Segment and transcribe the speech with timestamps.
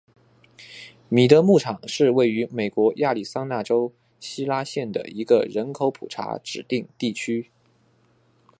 [1.09, 7.51] 米德牧场是位于美国亚利桑那州希拉县的一个人口普查指定地区。